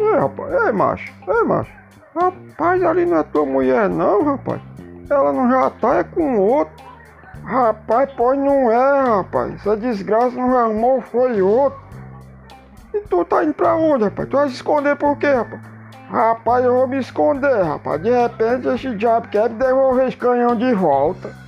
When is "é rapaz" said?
0.00-0.52, 8.70-9.54